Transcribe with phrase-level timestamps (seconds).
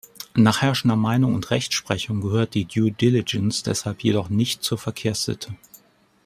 [0.33, 5.55] Nach herrschender Meinung und Rechtsprechung gehört die Due Diligence deshalb jedoch nicht zur Verkehrssitte.